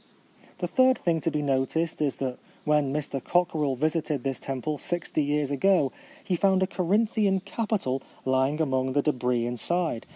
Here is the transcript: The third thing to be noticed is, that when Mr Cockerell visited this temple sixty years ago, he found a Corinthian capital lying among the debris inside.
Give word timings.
The 0.57 0.67
third 0.67 0.97
thing 0.97 1.21
to 1.21 1.29
be 1.29 1.43
noticed 1.43 2.01
is, 2.01 2.15
that 2.15 2.39
when 2.65 2.91
Mr 2.91 3.23
Cockerell 3.23 3.75
visited 3.75 4.23
this 4.23 4.39
temple 4.39 4.79
sixty 4.79 5.23
years 5.23 5.51
ago, 5.51 5.91
he 6.23 6.35
found 6.35 6.63
a 6.63 6.65
Corinthian 6.65 7.39
capital 7.41 8.01
lying 8.25 8.59
among 8.59 8.93
the 8.93 9.03
debris 9.03 9.45
inside. 9.45 10.07